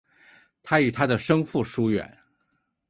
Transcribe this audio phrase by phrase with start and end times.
[0.63, 2.17] 他与他的生父疏远。